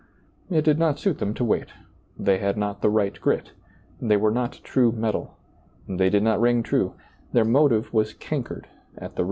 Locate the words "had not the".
2.39-2.89